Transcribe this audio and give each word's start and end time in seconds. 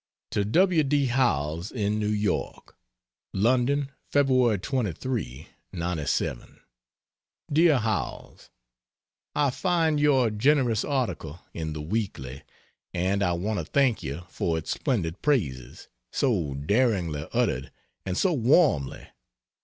To 0.31 0.43
W. 0.43 0.83
D. 0.83 1.05
Howells, 1.05 1.71
in 1.71 1.99
New 1.99 2.09
York 2.09 2.75
LONDON, 3.33 3.91
Feb. 4.11 4.59
23, 4.59 5.49
'97. 5.71 6.59
DEAR 7.53 7.77
HOWELLS, 7.77 8.49
I 9.35 9.51
find 9.51 9.99
your 9.99 10.31
generous 10.31 10.83
article 10.83 11.41
in 11.53 11.73
the 11.73 11.83
Weekly, 11.83 12.41
and 12.91 13.21
I 13.21 13.33
want 13.33 13.59
to 13.59 13.65
thank 13.65 14.01
you 14.01 14.23
for 14.27 14.57
its 14.57 14.71
splendid 14.71 15.21
praises, 15.21 15.87
so 16.11 16.55
daringly 16.55 17.27
uttered 17.31 17.71
and 18.03 18.17
so 18.17 18.33
warmly. 18.33 19.05